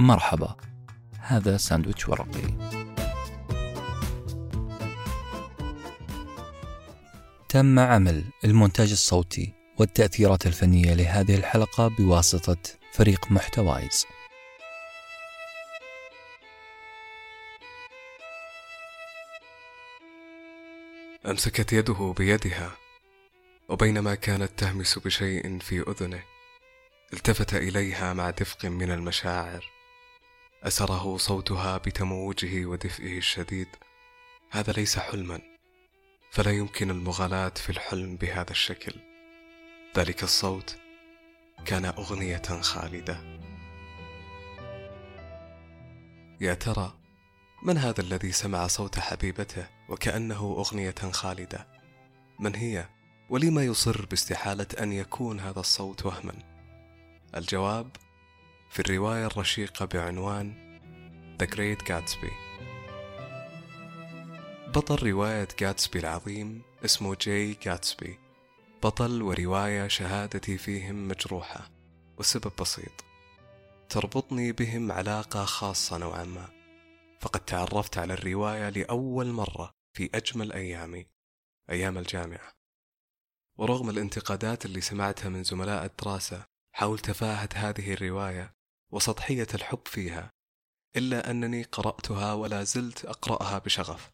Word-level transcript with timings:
مرحبا. 0.00 0.56
هذا 1.20 1.56
ساندويتش 1.56 2.08
ورقي. 2.08 2.42
تم 7.48 7.78
عمل 7.78 8.24
المونتاج 8.44 8.90
الصوتي 8.90 9.52
والتأثيرات 9.78 10.46
الفنية 10.46 10.94
لهذه 10.94 11.34
الحلقة 11.34 11.88
بواسطة 11.88 12.56
فريق 12.92 13.32
محتوايز. 13.32 14.06
أمسكت 21.26 21.72
يده 21.72 22.14
بيدها 22.18 22.70
وبينما 23.68 24.14
كانت 24.14 24.50
تهمس 24.56 24.98
بشيء 24.98 25.58
في 25.58 25.80
أذنه 25.80 26.22
التفت 27.12 27.54
إليها 27.54 28.12
مع 28.12 28.30
دفق 28.30 28.64
من 28.64 28.90
المشاعر. 28.90 29.79
أسره 30.62 31.16
صوتها 31.16 31.78
بتموجه 31.78 32.66
ودفئه 32.66 33.18
الشديد. 33.18 33.68
هذا 34.50 34.72
ليس 34.72 34.98
حلما 34.98 35.40
فلا 36.30 36.50
يمكن 36.50 36.90
المغالاة 36.90 37.48
في 37.48 37.70
الحلم 37.70 38.16
بهذا 38.16 38.50
الشكل. 38.50 38.94
ذلك 39.96 40.22
الصوت 40.22 40.76
كان 41.64 41.84
أغنية 41.84 42.60
خالدة. 42.60 43.38
يا 46.40 46.54
ترى 46.54 46.98
من 47.62 47.78
هذا 47.78 48.00
الذي 48.00 48.32
سمع 48.32 48.66
صوت 48.66 48.98
حبيبته 48.98 49.66
وكأنه 49.88 50.40
أغنية 50.58 50.94
خالدة؟ 51.12 51.66
من 52.40 52.54
هي؟ 52.54 52.88
ولما 53.30 53.64
يصر 53.64 54.06
باستحالة 54.06 54.66
أن 54.80 54.92
يكون 54.92 55.40
هذا 55.40 55.60
الصوت 55.60 56.06
وهما؟ 56.06 56.34
الجواب 57.36 57.90
في 58.70 58.80
الرواية 58.80 59.26
الرشيقة 59.26 59.84
بعنوان 59.84 60.54
The 61.42 61.46
Great 61.46 61.84
Gatsby. 61.88 62.32
بطل 64.68 65.06
رواية 65.06 65.48
جاتسبي 65.58 65.98
العظيم 65.98 66.62
اسمه 66.84 67.16
جاي 67.20 67.54
جاتسبي 67.62 68.18
بطل 68.82 69.22
ورواية 69.22 69.88
شهادتي 69.88 70.58
فيهم 70.58 71.08
مجروحة 71.08 71.70
والسبب 72.16 72.52
بسيط. 72.60 73.04
تربطني 73.88 74.52
بهم 74.52 74.92
علاقة 74.92 75.44
خاصة 75.44 75.98
نوعا 75.98 76.24
ما. 76.24 76.48
فقد 77.20 77.40
تعرفت 77.40 77.98
على 77.98 78.14
الرواية 78.14 78.68
لأول 78.68 79.26
مرة 79.26 79.70
في 79.96 80.10
أجمل 80.14 80.52
أيامي 80.52 81.06
أيام 81.70 81.98
الجامعة. 81.98 82.52
ورغم 83.58 83.90
الانتقادات 83.90 84.66
اللي 84.66 84.80
سمعتها 84.80 85.28
من 85.28 85.44
زملاء 85.44 85.84
الدراسة 85.84 86.44
حول 86.72 86.98
تفاهة 86.98 87.48
هذه 87.54 87.92
الرواية 87.92 88.59
وسطحية 88.90 89.46
الحب 89.54 89.82
فيها 89.86 90.30
إلا 90.96 91.30
أنني 91.30 91.62
قرأتها 91.62 92.32
ولا 92.32 92.64
زلت 92.64 93.04
أقرأها 93.04 93.58
بشغف 93.58 94.10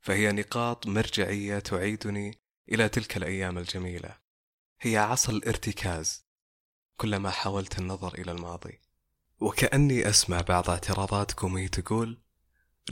فهي 0.00 0.32
نقاط 0.32 0.86
مرجعية 0.86 1.58
تعيدني 1.58 2.38
إلى 2.72 2.88
تلك 2.88 3.16
الأيام 3.16 3.58
الجميلة. 3.58 4.18
هي 4.80 4.96
عصا 4.96 5.32
الارتكاز 5.32 6.26
كلما 6.96 7.30
حاولت 7.30 7.78
النظر 7.78 8.14
إلى 8.14 8.32
الماضي. 8.32 8.80
وكأني 9.40 10.08
أسمع 10.08 10.40
بعض 10.40 10.70
اعتراضاتكم 10.70 11.56
هي 11.56 11.68
تقول 11.68 12.20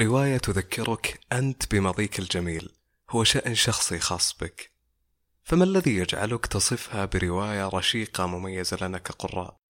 رواية 0.01 0.39
تذكرك 0.39 1.21
أنت 1.33 1.75
بماضيك 1.75 2.19
الجميل 2.19 2.73
هو 3.11 3.25
شأن 3.25 3.55
شخصي 3.55 3.99
خاص 3.99 4.37
بك. 4.41 4.73
فما 5.43 5.65
الذي 5.65 5.97
يجعلك 5.97 6.47
تصفها 6.47 7.05
برواية 7.05 7.69
رشيقة 7.69 8.27
مميزة 8.27 8.77
لنا 8.81 8.99
كقراء؟ 8.99 9.62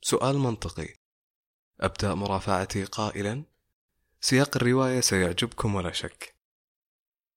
سؤال 0.00 0.38
منطقي. 0.38 0.94
أبدأ 1.80 2.14
مرافعتي 2.14 2.84
قائلا. 2.84 3.44
سياق 4.20 4.56
الرواية 4.56 5.00
سيعجبكم 5.00 5.74
ولا 5.74 5.92
شك؟ 5.92 6.34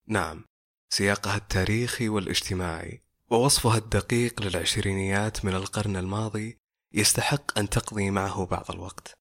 نعم 0.08 0.46
سياقها 0.90 1.38
التاريخي 1.38 2.10
والاجتماعي 2.10 3.04
ووصفها 3.30 3.78
الدقيق 3.78 4.42
للعشرينيات 4.42 5.46
من 5.46 5.56
القرن 5.56 5.98
الماضي 5.98 6.58
يستحق 6.94 7.60
أن 7.60 7.70
تقضي 7.70 8.12
معه 8.12 8.46
بعض 8.46 8.72
الوقت. 8.72 9.18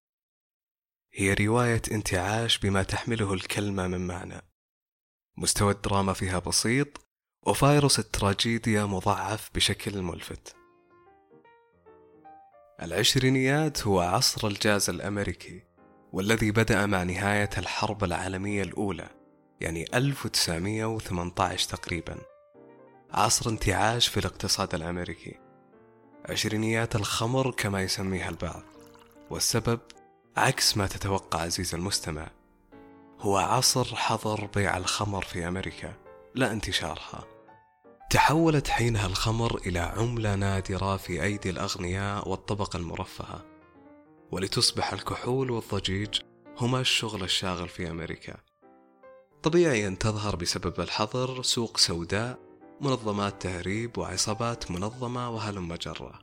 هي 1.12 1.34
رواية 1.34 1.82
انتعاش 1.90 2.58
بما 2.58 2.82
تحمله 2.82 3.32
الكلمة 3.32 3.86
من 3.86 4.06
معنى. 4.06 4.42
مستوى 5.36 5.72
الدراما 5.72 6.12
فيها 6.12 6.38
بسيط 6.38 6.88
وفيروس 7.46 7.98
التراجيديا 7.98 8.84
مضعف 8.84 9.50
بشكل 9.54 10.02
ملفت. 10.02 10.59
العشرينيات 12.82 13.86
هو 13.86 14.00
عصر 14.00 14.48
الجاز 14.48 14.90
الأمريكي 14.90 15.62
والذي 16.12 16.50
بدأ 16.50 16.86
مع 16.86 17.02
نهاية 17.02 17.50
الحرب 17.58 18.04
العالمية 18.04 18.62
الأولى 18.62 19.08
يعني 19.60 19.86
1918 19.94 21.68
تقريبا. 21.68 22.16
عصر 23.10 23.50
انتعاش 23.50 24.08
في 24.08 24.20
الاقتصاد 24.20 24.74
الأمريكي. 24.74 25.38
عشرينيات 26.28 26.96
الخمر 26.96 27.50
كما 27.50 27.82
يسميها 27.82 28.28
البعض 28.28 28.62
والسبب 29.30 29.80
عكس 30.36 30.76
ما 30.76 30.86
تتوقع 30.86 31.40
عزيز 31.40 31.74
المستمع 31.74 32.30
هو 33.20 33.36
عصر 33.36 33.96
حظر 33.96 34.46
بيع 34.54 34.76
الخمر 34.76 35.24
في 35.24 35.48
أمريكا 35.48 35.94
لا 36.34 36.52
انتشارها. 36.52 37.24
تحولت 38.10 38.68
حينها 38.68 39.06
الخمر 39.06 39.58
إلى 39.66 39.78
عملة 39.78 40.34
نادرة 40.34 40.96
في 40.96 41.22
أيدي 41.22 41.50
الأغنياء 41.50 42.28
والطبقة 42.28 42.76
المرفهة 42.76 43.44
ولتصبح 44.32 44.92
الكحول 44.92 45.50
والضجيج 45.50 46.20
هما 46.58 46.80
الشغل 46.80 47.22
الشاغل 47.22 47.68
في 47.68 47.90
أمريكا. 47.90 48.36
طبيعي 49.42 49.86
أن 49.86 49.98
تظهر 49.98 50.36
بسبب 50.36 50.80
الحظر 50.80 51.42
سوق 51.42 51.76
سوداء 51.76 52.38
منظمات 52.80 53.42
تهريب 53.42 53.98
وعصابات 53.98 54.70
منظمة 54.70 55.30
وهلم 55.30 55.74
جرة 55.74 56.18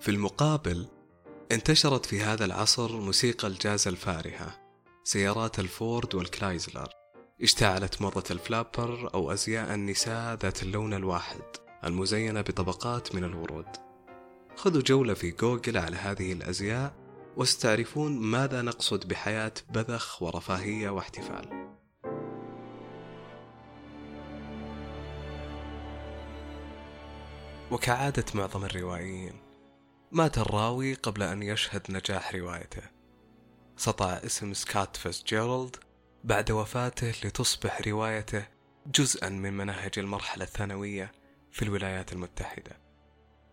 في 0.00 0.10
المقابل 0.10 0.88
انتشرت 1.52 2.06
في 2.06 2.20
هذا 2.22 2.44
العصر 2.44 2.96
موسيقى 2.96 3.48
الجاز 3.48 3.88
الفارهة 3.88 4.60
سيارات 5.04 5.58
الفورد 5.58 6.14
والكرايزلر. 6.14 6.97
اشتعلت 7.42 8.02
موضة 8.02 8.24
ال 8.30 8.41
flapper 8.41 9.14
أو 9.14 9.32
أزياء 9.32 9.74
النساء 9.74 10.34
ذات 10.34 10.62
اللون 10.62 10.94
الواحد 10.94 11.42
المزينة 11.84 12.40
بطبقات 12.40 13.14
من 13.14 13.24
الورود. 13.24 13.66
خذوا 14.56 14.82
جولة 14.82 15.14
في 15.14 15.30
جوجل 15.30 15.78
على 15.78 15.96
هذه 15.96 16.32
الأزياء 16.32 16.94
وستعرفون 17.36 18.18
ماذا 18.18 18.62
نقصد 18.62 19.08
بحياة 19.08 19.52
بذخ 19.70 20.22
ورفاهية 20.22 20.90
واحتفال. 20.90 21.68
وكعادة 27.70 28.24
معظم 28.34 28.64
الروائيين 28.64 29.34
مات 30.12 30.38
الراوي 30.38 30.94
قبل 30.94 31.22
أن 31.22 31.42
يشهد 31.42 31.82
نجاح 31.90 32.34
روايته. 32.34 32.82
سطع 33.76 34.06
اسم 34.06 34.54
سكات 34.54 34.96
فيسجيرالد 34.96 35.76
بعد 36.24 36.50
وفاته 36.50 37.10
لتصبح 37.24 37.80
روايته 37.88 38.46
جزءا 38.86 39.28
من 39.28 39.52
مناهج 39.56 39.98
المرحلة 39.98 40.44
الثانوية 40.44 41.12
في 41.52 41.62
الولايات 41.62 42.12
المتحدة. 42.12 42.80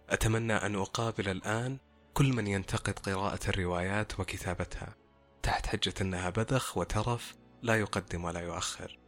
أتمنى 0.09 0.53
أن 0.53 0.75
أقابل 0.75 1.29
الآن 1.29 1.77
كل 2.13 2.33
من 2.33 2.47
ينتقد 2.47 2.99
قراءة 2.99 3.39
الروايات 3.49 4.19
وكتابتها. 4.19 4.95
تحت 5.43 5.65
حجة 5.67 5.93
أنها 6.01 6.29
بذخ 6.29 6.77
وترف 6.77 7.35
لا 7.61 7.79
يقدم 7.79 8.23
ولا 8.23 8.39
يؤخر. 8.39 8.99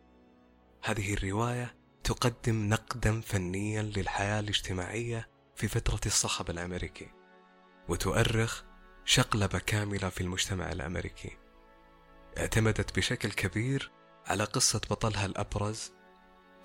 هذه 0.84 1.13
الرواية 1.13 1.75
تقدم 2.03 2.69
نقدا 2.69 3.22
فنيا 3.22 3.81
للحياة 3.81 4.40
الاجتماعية 4.40 5.29
في 5.56 5.67
فترة 5.67 6.01
الصخب 6.06 6.50
الأمريكي 6.50 7.07
وتؤرخ 7.90 8.63
شقلبة 9.06 9.59
كاملة 9.59 10.09
في 10.09 10.22
المجتمع 10.22 10.72
الأمريكي. 10.72 11.37
اعتمدت 12.39 12.95
بشكل 12.95 13.31
كبير 13.31 13.91
على 14.28 14.43
قصة 14.43 14.81
بطلها 14.89 15.25
الأبرز 15.25 15.91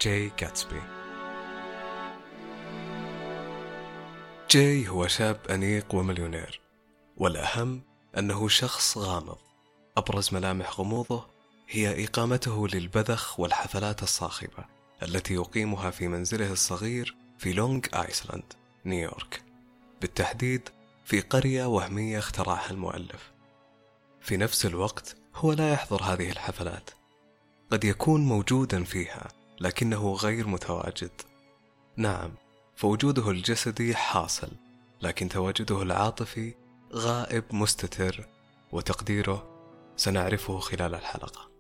جاي 0.00 0.32
جاتسبي 0.38 0.82
جاي 4.50 4.88
هو 4.88 5.06
شاب 5.06 5.40
أنيق 5.50 5.94
ومليونير 5.94 6.60
والأهم 7.16 7.82
أنه 8.18 8.48
شخص 8.48 8.98
غامض. 8.98 9.38
أبرز 9.96 10.34
ملامح 10.34 10.80
غموضه 10.80 11.26
هي 11.68 12.04
إقامته 12.04 12.68
للبذخ 12.68 13.40
والحفلات 13.40 14.02
الصاخبة 14.02 14.64
التي 15.02 15.34
يقيمها 15.34 15.90
في 15.90 16.08
منزله 16.08 16.52
الصغير 16.52 17.16
في 17.38 17.52
لونج 17.52 17.86
آيسلاند 17.94 18.52
نيويورك. 18.84 19.42
بالتحديد 20.00 20.68
في 21.04 21.20
قرية 21.20 21.64
وهمية 21.66 22.18
اخترعها 22.18 22.70
المؤلف. 22.70 23.31
في 24.22 24.36
نفس 24.36 24.66
الوقت 24.66 25.16
هو 25.34 25.52
لا 25.52 25.72
يحضر 25.72 26.02
هذه 26.02 26.30
الحفلات. 26.30 26.90
قد 27.70 27.84
يكون 27.84 28.20
موجودا 28.20 28.84
فيها 28.84 29.28
لكنه 29.60 30.14
غير 30.14 30.48
متواجد. 30.48 31.10
نعم 31.96 32.34
فوجوده 32.76 33.30
الجسدي 33.30 33.94
حاصل 33.94 34.48
لكن 35.02 35.28
تواجده 35.28 35.82
العاطفي 35.82 36.54
غائب 36.92 37.44
مستتر 37.50 38.28
وتقديره 38.72 39.48
سنعرفه 39.96 40.58
خلال 40.58 40.94
الحلقة. 40.94 41.50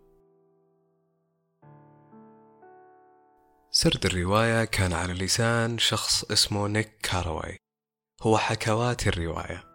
سرد 3.70 4.06
الرواية 4.06 4.64
كان 4.64 4.92
على 4.92 5.12
لسان 5.12 5.78
شخص 5.78 6.24
اسمه 6.24 6.68
نيك 6.68 6.98
كاراوي 7.02 7.58
هو 8.22 8.38
حكواتي 8.38 9.06
الرواية. 9.06 9.71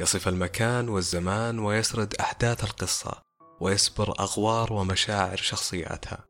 يصف 0.00 0.28
المكان 0.28 0.88
والزمان 0.88 1.58
ويسرد 1.58 2.14
أحداث 2.14 2.64
القصة 2.64 3.22
ويسبر 3.60 4.20
أغوار 4.20 4.72
ومشاعر 4.72 5.36
شخصياتها. 5.36 6.24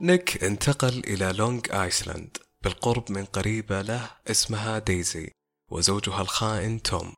نيك 0.00 0.44
انتقل 0.44 0.98
إلى 0.98 1.32
لونغ 1.32 1.60
آيسلاند 1.82 2.38
بالقرب 2.62 3.12
من 3.12 3.24
قريبة 3.24 3.82
له 3.82 4.10
اسمها 4.30 4.78
ديزي 4.78 5.30
وزوجها 5.70 6.22
الخائن 6.22 6.82
توم. 6.82 7.14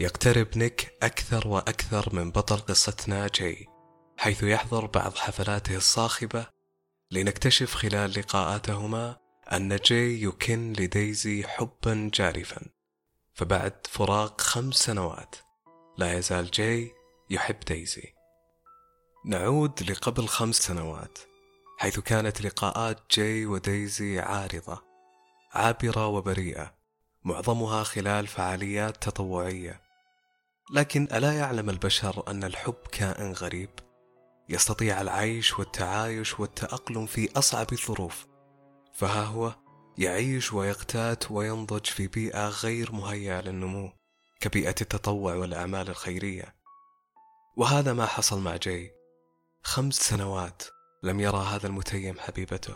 يقترب 0.00 0.48
نيك 0.56 0.92
أكثر 1.02 1.48
وأكثر 1.48 2.14
من 2.14 2.30
بطل 2.30 2.56
قصتنا 2.56 3.28
جاي 3.34 3.66
حيث 4.18 4.42
يحضر 4.42 4.86
بعض 4.86 5.14
حفلاته 5.14 5.76
الصاخبة 5.76 6.46
لنكتشف 7.10 7.74
خلال 7.74 8.10
لقاءاتهما 8.10 9.16
أن 9.52 9.76
جاي 9.76 10.22
يكن 10.22 10.72
لديزي 10.72 11.44
حبا 11.46 12.10
جارفا 12.14 12.75
فبعد 13.36 13.86
فراق 13.90 14.40
خمس 14.40 14.74
سنوات 14.74 15.36
لا 15.98 16.18
يزال 16.18 16.50
جاي 16.50 16.92
يحب 17.30 17.60
ديزي 17.60 18.14
نعود 19.24 19.90
لقبل 19.90 20.28
خمس 20.28 20.56
سنوات 20.56 21.18
حيث 21.78 21.98
كانت 21.98 22.40
لقاءات 22.40 22.98
جاي 23.10 23.46
وديزي 23.46 24.20
عارضة 24.20 24.82
عابرة 25.52 26.06
وبريئة 26.06 26.74
معظمها 27.24 27.82
خلال 27.82 28.26
فعاليات 28.26 28.96
تطوعية. 28.96 29.80
لكن 30.72 31.08
ألا 31.12 31.32
يعلم 31.32 31.70
البشر 31.70 32.22
أن 32.28 32.44
الحب 32.44 32.76
كائن 32.92 33.32
غريب؟ 33.32 33.70
يستطيع 34.48 35.00
العيش 35.00 35.58
والتعايش 35.58 36.40
والتأقلم 36.40 37.06
في 37.06 37.38
أصعب 37.38 37.72
الظروف. 37.72 38.26
فها 38.94 39.24
هو 39.24 39.54
يعيش 39.98 40.52
ويقتات 40.52 41.30
وينضج 41.30 41.86
في 41.86 42.06
بيئة 42.06 42.48
غير 42.48 42.92
مهيئة 42.92 43.40
للنمو 43.40 43.92
كبيئة 44.40 44.74
التطوع 44.80 45.34
والأعمال 45.34 45.88
الخيرية 45.88 46.54
وهذا 47.56 47.92
ما 47.92 48.06
حصل 48.06 48.40
مع 48.40 48.56
جاي 48.56 48.92
خمس 49.62 49.94
سنوات 49.94 50.62
لم 51.02 51.20
يرى 51.20 51.38
هذا 51.38 51.66
المتيم 51.66 52.18
حبيبته 52.18 52.74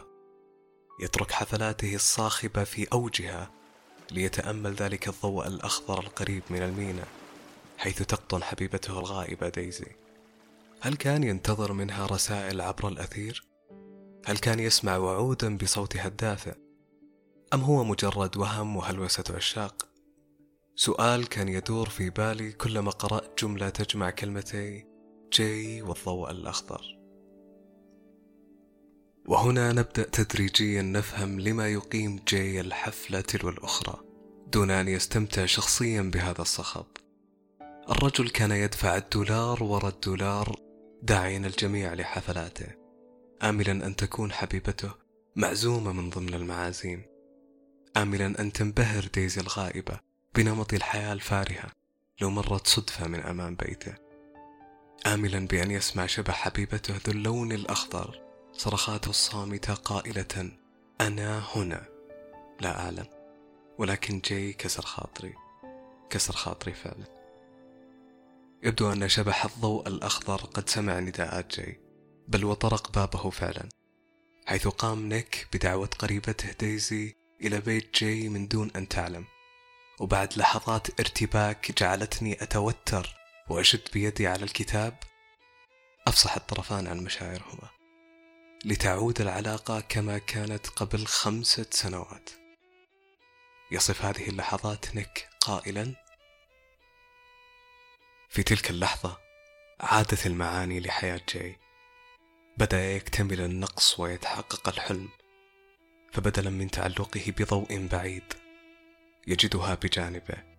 يترك 1.03 1.33
حفلاته 1.33 1.95
الصاخبة 1.95 2.65
في 2.65 2.87
أوجها 2.93 3.51
ليتأمل 4.11 4.75
ذلك 4.75 5.09
الضوء 5.09 5.47
الأخضر 5.47 6.01
القريب 6.01 6.43
من 6.51 6.63
المينا 6.63 7.05
حيث 7.79 8.03
تقطن 8.03 8.43
حبيبته 8.43 8.99
الغائبة 8.99 9.49
ديزي 9.49 9.97
هل 10.81 10.97
كان 10.97 11.25
ينتظر 11.25 11.73
منها 11.73 12.07
رسائل 12.07 12.61
عبر 12.61 12.89
الأثير؟ 12.89 13.45
هل 14.27 14.39
كان 14.39 14.61
يسمع 14.61 14.97
وعودا 14.97 15.57
بصوتها 15.57 16.07
الدافئ؟ 16.07 16.70
أم 17.55 17.61
هو 17.61 17.85
مجرد 17.85 18.37
وهم 18.37 18.77
وهلوسة 18.77 19.25
عشاق؟ 19.31 19.89
سؤال 20.77 21.29
كان 21.29 21.49
يدور 21.49 21.89
في 21.89 22.11
بالي 22.11 22.53
كلما 22.53 22.91
قرأت 22.91 23.45
جملة 23.45 23.69
تجمع 23.69 24.11
كلمتي 24.11 24.87
جي 25.33 25.83
والضوء 25.83 26.31
الأخضر. 26.31 26.99
وهنا 29.29 29.73
نبدأ 29.73 30.03
تدريجيا 30.03 30.83
نفهم 30.83 31.41
لما 31.41 31.69
يقيم 31.69 32.21
جي 32.29 32.61
الحفلة 32.61 33.21
تلو 33.21 33.49
الأخرى 33.49 34.01
دون 34.53 34.71
أن 34.71 34.89
يستمتع 34.89 35.47
شخصيا 35.47 36.03
بهذا 36.03 36.43
الصخب. 36.43 36.87
الرجل 37.91 38.29
كان 38.29 38.51
يدفع 38.51 38.97
الدولار 38.97 39.63
وراء 39.63 39.89
الدولار 39.89 40.57
داعيا 41.03 41.39
الجميع 41.39 41.95
لحفلاته 41.95 42.67
آملا 43.43 43.73
أن 43.73 43.97
تكون 43.97 44.33
حبيبته 44.33 44.91
معزومة 45.37 45.93
من 45.93 46.11
ضمن 46.11 46.35
المعازيم. 46.35 47.10
آملا 47.97 48.41
أن 48.41 48.53
تنبهر 48.53 49.05
ديزي 49.05 49.41
الغائبة 49.41 50.01
بنمط 50.35 50.75
الحياة 50.75 51.13
الفارهة 51.13 51.71
لو 52.21 52.31
مرت 52.31 52.67
صدفة 52.67 53.07
من 53.07 53.21
أمام 53.21 53.55
بيته. 53.55 53.95
آملا 55.07 55.47
بأن 55.47 55.71
يسمع 55.71 56.07
شبح 56.07 56.35
حبيبته 56.35 56.95
ذو 57.07 57.13
اللون 57.13 57.53
الأخضر 57.53 58.23
صرخاته 58.53 59.11
الصامتة 59.11 59.75
قائلة 59.75 60.51
أنا 61.01 61.43
هنا. 61.57 61.87
لا 62.61 62.81
أعلم 62.81 63.07
ولكن 63.79 64.21
جاي 64.21 64.53
كسر 64.53 64.83
خاطري 64.83 65.35
كسر 66.11 66.33
خاطري 66.33 66.75
فعلا. 66.75 67.05
يبدو 68.63 68.93
أن 68.93 69.09
شبح 69.09 69.45
الضوء 69.45 69.89
الأخضر 69.89 70.37
قد 70.37 70.69
سمع 70.69 70.99
نداءات 70.99 71.57
جاي 71.57 71.81
بل 72.29 72.45
وطرق 72.45 72.93
بابه 72.93 73.31
فعلا 73.31 73.69
حيث 74.47 74.69
قام 74.69 75.09
نيك 75.09 75.49
بدعوة 75.53 75.87
قريبته 75.99 76.53
ديزي 76.53 77.20
إلى 77.43 77.61
بيت 77.61 78.01
جاي 78.01 78.29
من 78.29 78.49
دون 78.49 78.71
أن 78.77 78.89
تعلم. 78.89 79.25
وبعد 80.01 80.39
لحظات 80.39 81.01
ارتباك 81.01 81.73
جعلتني 81.79 82.43
أتوتر 82.43 83.15
وأشد 83.49 83.89
بيدي 83.93 84.27
على 84.27 84.45
الكتاب. 84.45 84.99
أفصح 86.07 86.37
الطرفان 86.37 86.87
عن 86.87 86.99
مشاعرهما. 86.99 87.71
لتعود 88.65 89.21
العلاقة 89.21 89.81
كما 89.81 90.19
كانت 90.19 90.67
قبل 90.67 91.07
خمسة 91.07 91.67
سنوات. 91.71 92.31
يصف 93.73 94.05
هذه 94.05 94.29
اللحظات 94.29 94.95
نيك 94.95 95.29
قائلا 95.41 95.95
في 98.29 98.43
تلك 98.43 98.71
اللحظة 98.71 99.19
عادت 99.81 100.27
المعاني 100.27 100.81
لحياة 100.81 101.21
جاي. 101.35 101.57
بدأ 102.57 102.93
يكتمل 102.93 103.41
النقص 103.41 104.01
ويتحقق 104.01 104.69
الحلم. 104.69 105.09
فبدلا 106.13 106.51
من 106.51 106.71
تعلقه 106.71 107.35
بضوء 107.39 107.87
بعيد 107.87 108.25
يجدها 109.27 109.75
بجانبه 109.75 110.51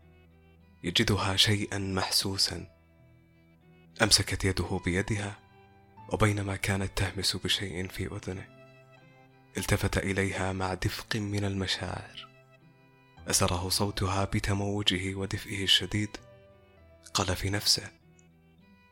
يجدها 0.83 1.36
شيئا 1.36 1.77
محسوسا. 1.77 2.68
أمسكت 4.01 4.45
يده 4.45 4.80
بيدها 4.86 5.39
وبينما 6.09 6.56
كانت 6.56 6.98
تهمس 6.98 7.36
بشيء 7.36 7.88
في 7.88 8.07
أذنه 8.07 8.48
التفت 9.57 9.98
إليها 9.98 10.53
مع 10.53 10.74
دفق 10.74 11.15
من 11.15 11.45
المشاعر. 11.45 12.27
أسره 13.27 13.69
صوتها 13.69 14.25
بتموجه 14.25 15.15
ودفئه 15.15 15.63
الشديد. 15.63 16.18
قال 17.13 17.36
في 17.36 17.50
نفسه 17.50 17.92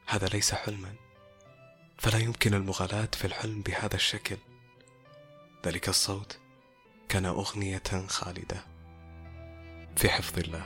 هذا 0.08 0.28
ليس 0.28 0.54
حلما 0.54 0.94
فلا 1.98 2.18
يمكن 2.18 2.54
المغالاة 2.54 3.10
في 3.14 3.26
الحلم 3.26 3.62
بهذا 3.62 3.96
الشكل. 3.96 4.38
ذلك 5.66 5.90
الصوت 5.90 6.40
كان 7.10 7.26
أغنية 7.26 7.82
خالدة 8.08 8.58
في 9.96 10.10
حفظ 10.10 10.40
الله. 10.40 10.62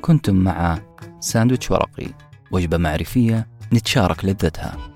كنتم 0.00 0.34
مع 0.34 0.78
ساندويتش 1.20 1.70
ورقي 1.70 2.08
وجبة 2.50 2.76
معرفية 2.76 3.48
نتشارك 3.72 4.24
لذتها. 4.24 4.91